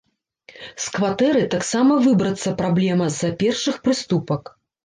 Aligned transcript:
З 0.85 0.95
кватэры 0.95 1.43
таксама 1.55 1.99
выбрацца 2.07 2.57
праблема 2.63 3.05
з-за 3.17 3.31
першых 3.45 3.81
прыступак. 3.85 4.43